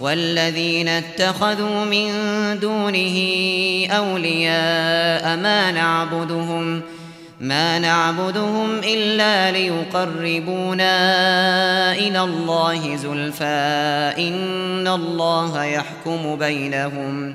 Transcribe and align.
والذين 0.00 0.88
اتخذوا 0.88 1.84
من 1.84 2.10
دونه 2.60 3.18
أولياء 3.90 5.36
ما 5.36 5.70
نعبدهم 5.70 6.82
ما 7.40 7.78
نعبدهم 7.78 8.78
إلا 8.78 9.50
ليقربونا 9.50 10.92
إلى 11.92 12.20
الله 12.20 12.96
زلفى 12.96 14.14
إن 14.18 14.88
الله 14.88 15.64
يحكم 15.64 16.36
بينهم. 16.36 17.34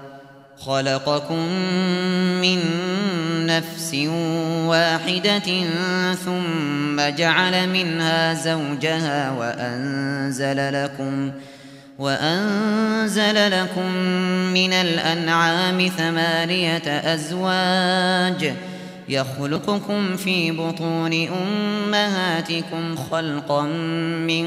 خلقكم 0.65 1.47
من 2.41 2.59
نفس 3.45 3.93
واحدة 4.65 5.63
ثم 6.13 7.01
جعل 7.17 7.69
منها 7.69 8.33
زوجها 8.33 9.31
وأنزل 9.31 10.83
لكم 10.83 11.31
وأنزل 11.99 13.61
لكم 13.61 13.91
من 14.53 14.73
الأنعام 14.73 15.87
ثمانية 15.97 17.13
أزواج 17.13 18.53
يخلقكم 19.09 20.17
في 20.17 20.51
بطون 20.51 21.27
أمهاتكم 21.27 22.95
خلقا 23.11 23.61
من 24.27 24.45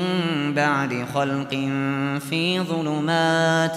بعد 0.55 1.05
خلق 1.15 1.51
في 2.31 2.61
ظلمات 2.61 3.77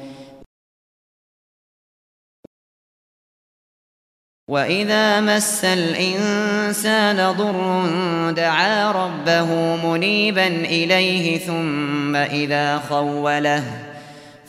وإذا 4.51 5.19
مس 5.19 5.65
الإنسان 5.65 7.31
ضر 7.31 8.31
دعا 8.31 8.91
ربه 8.91 9.75
منيبا 9.87 10.47
إليه 10.47 11.39
ثم 11.39 12.15
إذا 12.15 12.77
خوله 12.89 13.63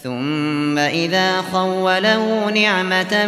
ثم 0.02 0.78
إذا 0.78 1.42
خوله 1.52 2.50
نعمة 2.50 3.26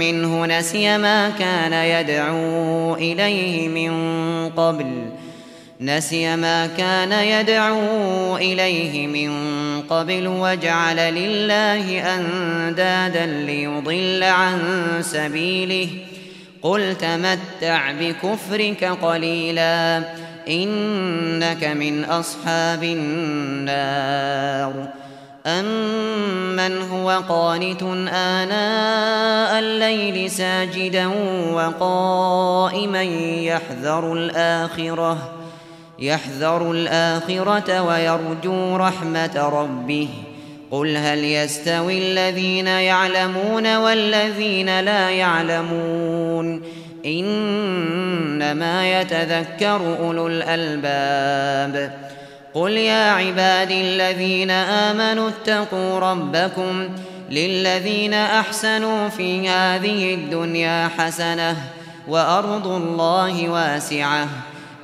منه 0.00 0.46
نسي 0.46 0.98
ما 0.98 1.30
كان 1.30 1.72
يدعو 1.72 2.94
إليه 2.94 3.68
من 3.68 3.92
قبل 4.50 5.10
نسي 5.80 6.36
ما 6.36 6.66
كان 6.66 7.12
يدعو 7.12 8.36
إليه 8.36 9.06
من 9.06 9.30
قبل 9.82 10.26
وجعل 10.26 10.96
لله 10.96 12.14
أندادا 12.14 13.26
ليضل 13.26 14.22
عن 14.22 14.58
سبيله. 15.00 15.88
قل 16.62 16.94
تمتع 16.94 17.92
بكفرك 17.92 18.84
قليلا 18.84 20.02
إنك 20.48 21.64
من 21.64 22.04
أصحاب 22.04 22.82
النار. 22.82 24.72
أمن 25.46 26.82
هو 26.82 27.22
قانت 27.28 27.82
آناء 28.12 29.58
الليل 29.58 30.30
ساجدا 30.30 31.06
وقائما 31.52 33.02
يحذر 33.02 34.12
الآخرة. 34.12 35.35
يحذر 35.98 36.70
الآخرة 36.70 37.82
ويرجو 37.82 38.76
رحمة 38.76 39.50
ربه. 39.52 40.08
قل 40.70 40.96
هل 40.96 41.24
يستوي 41.24 41.98
الذين 41.98 42.66
يعلمون 42.66 43.76
والذين 43.76 44.80
لا 44.80 45.10
يعلمون؟ 45.10 46.62
إنما 47.06 49.00
يتذكر 49.00 49.96
أولو 50.00 50.26
الألباب. 50.26 51.92
قل 52.54 52.72
يا 52.72 53.10
عبادي 53.10 53.80
الذين 53.80 54.50
آمنوا 54.50 55.28
اتقوا 55.28 55.98
ربكم 55.98 56.88
للذين 57.30 58.14
أحسنوا 58.14 59.08
في 59.08 59.48
هذه 59.48 60.14
الدنيا 60.14 60.90
حسنة 60.98 61.56
وأرض 62.08 62.66
الله 62.66 63.48
واسعة. 63.48 64.28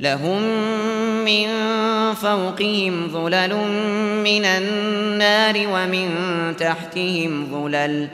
لهم 0.00 0.42
من 1.24 1.48
فوقهم 2.14 3.08
ظلل 3.12 3.54
من 4.24 4.44
النار 4.44 5.54
ومن 5.72 6.10
تحتهم 6.56 7.46
ظلل. 7.52 8.08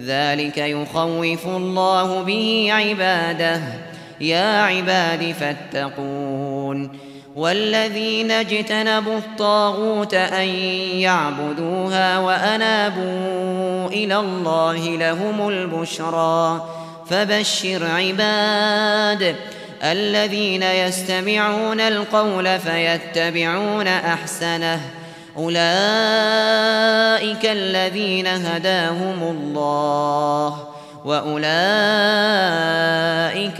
ذلك 0.00 0.58
يخوف 0.58 1.46
الله 1.46 2.22
به 2.22 2.68
عباده. 2.70 3.60
يا 4.20 4.62
عباد 4.62 5.34
فاتقون. 5.40 6.90
والذين 7.36 8.30
اجتنبوا 8.30 9.18
الطاغوت 9.18 10.14
أن 10.14 10.48
يعبدوها 10.98 12.18
وأنابوا 12.18 13.88
إلى 13.88 14.16
الله 14.16 14.76
لهم 14.76 15.48
البشرى. 15.48 16.68
فبشر 17.10 17.86
عباد. 17.86 19.36
الذين 19.84 20.62
يستمعون 20.62 21.80
القول 21.80 22.58
فيتبعون 22.58 23.86
أحسنه. 23.88 24.80
أولئك 25.36 25.56
الذين 27.44 28.26
هداهم 28.26 29.22
الله 29.22 30.68
وأولئك 31.04 31.54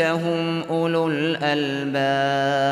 هم 0.03 0.63
أولو 0.63 1.09
الألباب. 1.09 2.65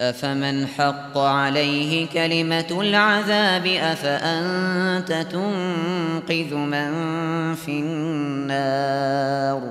أفمن 0.00 0.66
حق 0.66 1.18
عليه 1.18 2.06
كلمة 2.08 2.80
العذاب 2.80 3.66
أفأنت 3.66 5.26
تنقذ 5.32 6.54
من 6.54 6.92
في 7.54 7.70
النار؟ 7.70 9.62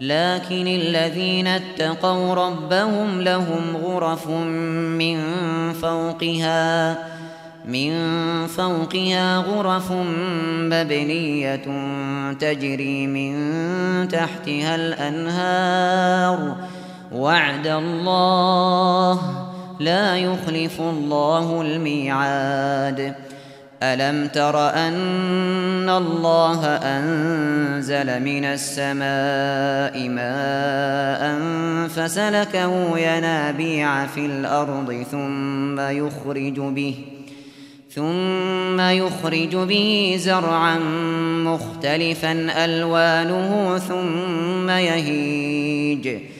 لكن 0.00 0.66
الذين 0.66 1.46
اتقوا 1.46 2.34
ربهم 2.34 3.20
لهم 3.20 3.76
غرف 3.76 4.28
من 4.28 5.22
فوقها 5.72 6.98
من 7.64 7.92
فوقها 8.46 9.36
غرف 9.36 9.92
مبنية 10.72 11.64
تجري 12.32 13.06
من 13.06 14.08
تحتها 14.08 14.74
الأنهار. 14.74 16.56
وعد 17.12 17.66
الله 17.66 19.20
لا 19.80 20.16
يخلف 20.16 20.80
الله 20.80 21.60
الميعاد. 21.60 23.14
ألم 23.82 24.28
تر 24.28 24.70
أن 24.70 25.88
الله 25.88 26.66
أنزل 26.66 28.22
من 28.22 28.44
السماء 28.44 30.08
ماء 30.08 31.38
فسلكه 31.88 32.98
ينابيع 32.98 34.06
في 34.06 34.26
الأرض 34.26 35.06
ثم 35.10 35.80
يخرج 35.80 36.60
به 36.60 36.94
ثم 37.94 38.80
يخرج 38.80 39.56
به 39.56 40.16
زرعا 40.18 40.78
مختلفا 41.44 42.64
ألوانه 42.64 43.78
ثم 43.78 44.70
يهيج 44.70 44.70
ثم 44.70 44.70
يهيج 44.70 46.39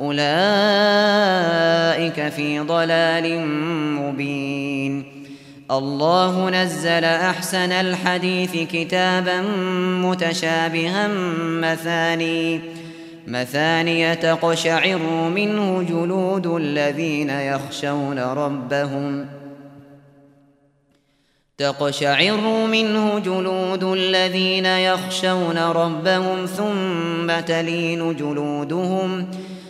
أولئك 0.00 0.18
في 2.28 2.60
ضلال 2.60 3.46
مبين. 3.96 5.04
الله 5.70 6.50
نزل 6.50 7.04
أحسن 7.04 7.72
الحديث 7.72 8.56
كتابا 8.72 9.40
متشابها 10.02 11.08
مثاني. 11.38 12.60
مثانية 13.26 14.14
تقشعر 14.14 14.98
منه 15.34 15.82
جلود 15.82 16.46
الذين 16.46 17.30
يخشون 17.30 18.18
ربهم. 18.18 19.26
تقشعر 21.58 22.66
منه 22.66 23.18
جلود 23.18 23.84
الذين 23.84 24.66
يخشون 24.66 25.58
ربهم 25.58 26.46
ثم 26.46 27.40
تلين 27.40 28.16
جلودهم. 28.16 29.26
ثم 29.30 29.49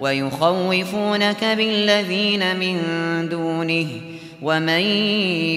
ويخوفونك 0.00 1.44
بالذين 1.44 2.56
من 2.56 2.78
دونه 3.28 3.86
ومن 4.42 4.80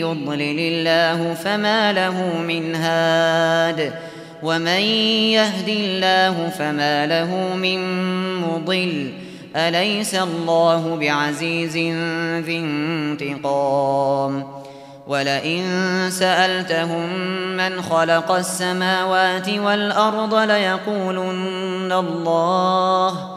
يضلل 0.01 0.60
الله 0.60 1.34
فما 1.34 1.94
له 1.94 2.41
من 2.48 2.75
هاد 2.75 3.94
ومن 4.44 4.82
يهد 5.32 5.67
الله 5.67 6.50
فما 6.50 7.06
له 7.08 7.56
من 7.56 7.79
مضل 8.41 9.12
أليس 9.56 10.15
الله 10.15 10.96
بعزيز 10.96 11.77
ذي 12.46 12.58
انتقام 12.60 14.48
ولئن 15.08 15.63
سألتهم 16.10 17.10
من 17.58 17.82
خلق 17.82 18.32
السماوات 18.32 19.50
والأرض 19.50 20.36
ليقولن 20.36 21.91
الله 21.91 23.37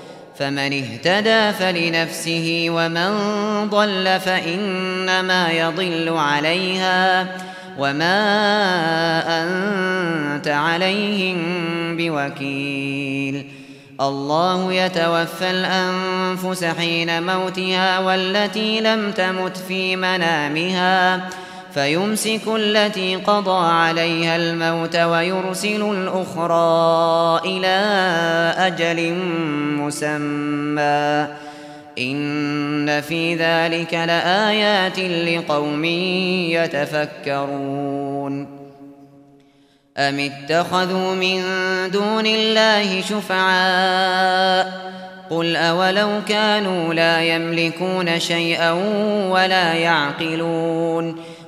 فمن 0.39 0.83
اهتدى 0.83 1.57
فلنفسه 1.57 2.65
ومن 2.69 3.11
ضل 3.69 4.19
فإنما 4.19 5.51
يضل 5.51 6.09
عليها 6.09 7.27
وما 7.77 8.17
أنت 9.43 10.47
عليهم 10.47 11.37
بوكيل. 11.97 13.45
الله 14.01 14.73
يتوفى 14.73 15.51
الأنفس 15.51 16.63
حين 16.63 17.23
موتها 17.23 17.99
والتي 17.99 18.81
لم 18.81 19.11
تمت 19.11 19.57
في 19.57 19.95
منامها 19.95 21.29
فيمسك 21.73 22.41
التي 22.55 23.15
قضى 23.15 23.67
عليها 23.67 24.35
الموت 24.35 24.95
ويرسل 24.95 25.81
الأخرى 25.91 27.41
إلى 27.45 27.77
أجل 28.57 29.13
مسمى. 29.79 31.27
إن 31.99 33.01
في 33.01 33.35
ذلك 33.35 33.93
لآيات 33.93 34.99
لقوم 34.99 35.85
يتفكرون. 36.55 38.47
أم 39.97 40.19
اتخذوا 40.19 41.15
من 41.15 41.41
دون 41.91 42.25
الله 42.25 43.01
شفعاء؟ 43.01 44.91
قل 45.29 45.55
أولو 45.55 46.09
كانوا 46.27 46.93
لا 46.93 47.21
يملكون 47.21 48.19
شيئا 48.19 48.71
ولا 49.29 49.73
يعقلون. 49.73 51.30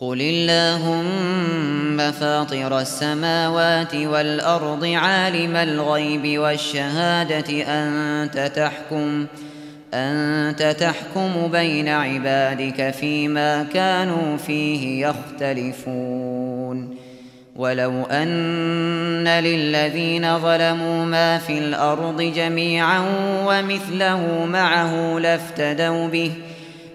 قل 0.00 0.20
اللهم 0.20 2.12
فاطر 2.12 2.78
السماوات 2.78 3.94
والأرض 3.94 4.84
عالم 4.84 5.56
الغيب 5.56 6.38
والشهادة 6.38 7.64
أنت 7.66 8.52
تحكم 8.56 9.26
أنت 9.94 10.76
تحكم 10.80 11.48
بين 11.52 11.88
عبادك 11.88 12.90
فيما 12.90 13.66
كانوا 13.74 14.36
فيه 14.36 15.06
يختلفون. 15.06 16.96
ولو 17.56 18.02
أن 18.02 19.28
للذين 19.28 20.38
ظلموا 20.38 21.04
ما 21.04 21.38
في 21.38 21.58
الأرض 21.58 22.22
جميعا 22.22 23.04
ومثله 23.46 24.44
معه 24.44 25.18
لافتدوا 25.18 26.08
به 26.08 26.32
ۖ 26.44 26.47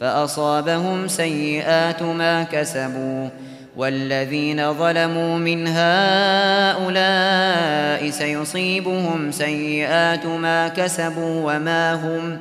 فأصابهم 0.00 1.08
سيئات 1.08 2.02
ما 2.02 2.42
كسبوا 2.42 3.28
والذين 3.76 4.72
ظلموا 4.74 5.38
من 5.38 5.66
هؤلاء 5.66 6.90
سيصيبهم 8.10 9.30
سيئات 9.30 10.26
ما 10.26 10.68
كسبوا 10.68 11.54
وما 11.54 11.94
هم 11.94 12.38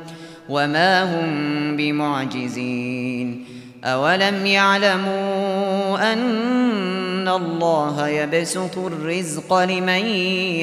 وما 0.50 1.04
هم 1.04 1.78
بمعجزين 1.78 3.46
أولم 3.84 4.46
يعلموا 4.46 6.14
أن 6.14 7.28
الله 7.28 8.08
يبسط 8.08 8.78
الرزق 8.78 9.54
لمن 9.54 10.06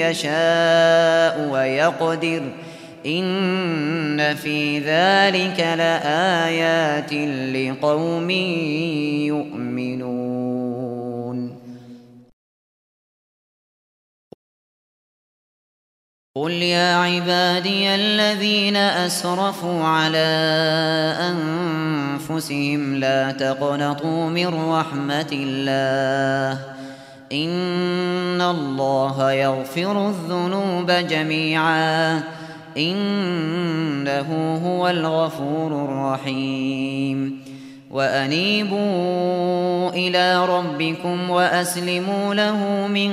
يشاء 0.03 1.49
ويقدر 1.51 2.43
إن 3.07 4.35
في 4.35 4.78
ذلك 4.78 5.61
لآيات 5.61 7.12
لقوم 7.54 8.30
يؤمنون. 9.30 10.30
قل 16.37 16.50
يا 16.50 16.97
عبادي 16.97 17.95
الذين 17.95 18.76
أسرفوا 18.76 19.85
على 19.85 20.30
أنفسهم 21.30 22.95
لا 22.95 23.33
تقنطوا 23.33 24.30
من 24.30 24.47
رحمة 24.47 25.28
الله 25.33 26.64
إن 27.33 28.40
الله 28.40 29.33
يغفر 29.33 30.09
الذنوب 30.09 30.90
جميعا 30.90 32.23
إنه 32.77 34.61
هو 34.67 34.89
الغفور 34.89 35.85
الرحيم. 35.85 37.41
وأنيبوا 37.91 39.91
إلى 39.91 40.47
ربكم 40.47 41.31
وأسلموا 41.31 42.35
له 42.35 42.87
من 42.87 43.12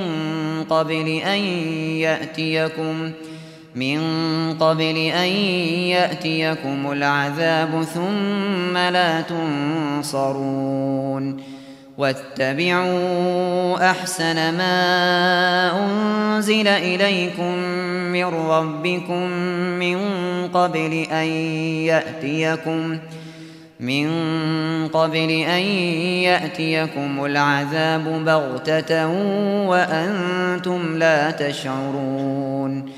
قبل 0.64 1.08
أن 1.08 1.38
يأتيكم 1.98 3.10
من 3.74 4.00
قبل 4.60 4.96
أن 4.96 5.28
يأتيكم 5.88 6.92
العذاب 6.92 7.82
ثم 7.82 8.76
لا 8.76 9.20
تنصرون. 10.00 11.57
واتبعوا 11.98 13.90
أحسن 13.90 14.34
ما 14.34 14.74
أنزل 15.84 16.68
إليكم 16.68 17.54
من 18.12 18.24
ربكم 18.24 19.22
من 19.78 19.98
قبل 20.48 21.06
أن 21.12 21.26
يأتيكم 21.86 22.98
من 23.80 24.08
قبل 24.88 25.30
أن 25.30 25.62
يأتيكم 26.22 27.24
العذاب 27.24 28.24
بغتة 28.24 29.06
وأنتم 29.68 30.98
لا 30.98 31.30
تشعرون 31.30 32.97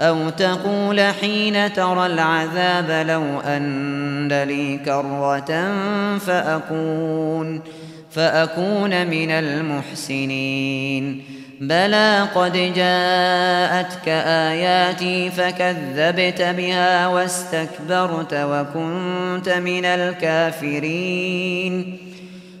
أو 0.00 0.30
تقول 0.30 1.00
حين 1.00 1.72
ترى 1.72 2.06
العذاب 2.06 3.06
لو 3.08 3.40
أن 3.40 4.28
لي 4.28 4.78
كرة 4.84 5.72
فأكون 6.18 7.60
فأكون 8.10 9.06
من 9.06 9.30
المحسنين 9.30 11.22
بلى 11.60 12.28
قد 12.34 12.52
جاءتك 12.52 14.08
آياتي 14.08 15.30
فكذبت 15.30 16.42
بها 16.42 17.06
واستكبرت 17.06 18.34
وكنت 18.34 19.48
من 19.48 19.84
الكافرين 19.84 21.26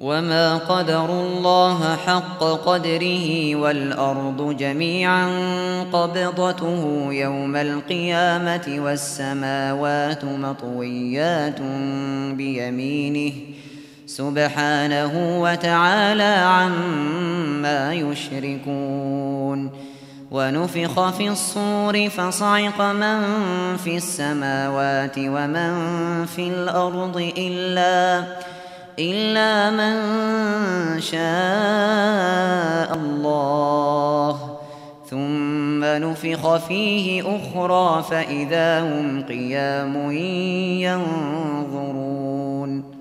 وما 0.00 0.56
قدروا 0.56 1.22
الله 1.22 1.96
حق 1.96 2.44
قدره 2.44 3.56
والأرض 3.56 4.56
جميعا 4.56 5.26
قبضته 5.92 7.06
يوم 7.10 7.56
القيامة 7.56 8.76
والسماوات 8.78 10.24
مطويات 10.24 11.60
بيمينه 12.32 13.32
سبحانه 14.06 15.40
وتعالى 15.42 16.34
عما 16.44 17.94
يشركون 17.94 19.70
ونفخ 20.30 21.10
في 21.10 21.28
الصور 21.28 22.08
فصعق 22.08 22.80
من 22.80 23.20
في 23.76 23.96
السماوات 23.96 25.14
ومن 25.18 25.72
في 26.26 26.48
الأرض 26.48 27.32
إلا 27.38 28.24
إلا 28.98 29.70
من 29.70 29.96
شاء 31.00 32.94
الله. 32.94 34.58
ثم 35.10 35.84
نفخ 35.84 36.56
فيه 36.56 37.36
أخرى 37.36 38.04
فإذا 38.10 38.80
هم 38.80 39.22
قيام 39.22 40.10
ينظرون. 40.80 42.98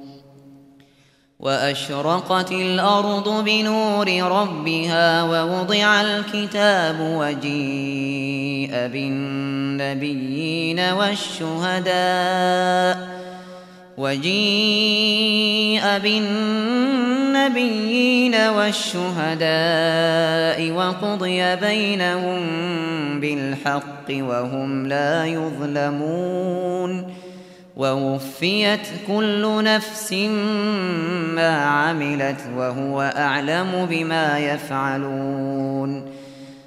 وأشرقت 1.39 2.51
الأرض 2.51 3.43
بنور 3.43 4.21
ربها 4.21 5.23
ووضع 5.23 6.01
الكتاب 6.01 6.99
وجيء 6.99 8.71
بالنبيين 8.71 10.79
والشهداء. 10.79 11.97
وجيء 13.97 15.81
بالنبيين 16.03 17.55
والشهداء 18.35 19.51
وقضي 20.71 21.55
بينهم 21.55 22.39
بالحق 23.19 24.09
وهم 24.09 24.87
لا 24.87 25.25
يظلمون 25.25 27.13
ووفيت 27.77 28.87
كل 29.07 29.63
نفس 29.63 30.13
ما 31.33 31.65
عملت 31.65 32.41
وهو 32.55 33.01
أعلم 33.01 33.87
بما 33.89 34.39
يفعلون 34.39 36.16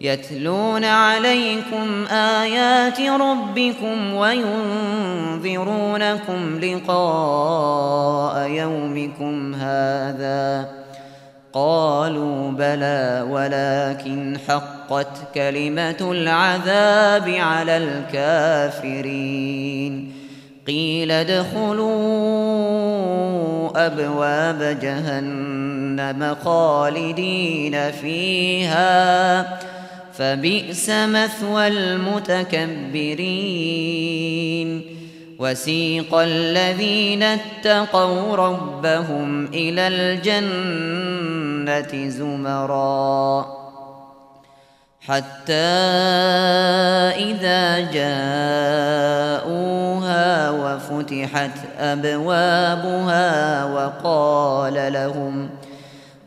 يتلون 0.00 0.84
عليكم 0.84 2.06
آيات 2.10 3.00
ربكم 3.00 4.14
وينذرونكم 4.14 5.40
لقاء 6.62 8.48
يومكم 8.48 9.54
هذا. 9.54 10.68
قالوا 11.52 12.50
بلى 12.50 13.26
ولكن 13.30 14.38
حقت 14.48 15.34
كلمة 15.34 15.96
العذاب 16.00 17.28
على 17.28 17.76
الكافرين. 18.72 20.12
قيل 20.66 21.10
ادخلوا 21.10 21.90
أبواب 23.86 24.78
جهنم 24.82 26.36
خالدين 26.44 27.90
فيها. 27.90 29.79
فبئس 30.20 30.90
مثوى 30.90 31.68
المتكبرين. 31.68 32.60
وسيق 35.38 36.14
الذين 36.14 37.22
اتقوا 37.22 38.36
ربهم 38.36 39.46
إلى 39.46 39.88
الجنة 39.88 42.08
زمرا. 42.08 43.46
حتى 45.00 45.52
إذا 47.16 47.80
جاءوها 47.80 48.20
وفتحت 50.50 51.50
أبوابها 51.78 53.64
وقال 53.64 54.92
لهم 54.92 55.48
ۖ 55.48 55.50